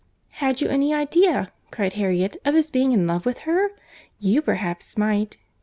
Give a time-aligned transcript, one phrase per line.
[0.39, 5.37] "Had you any idea," cried Harriet, "of his being in love with her?—You, perhaps, might.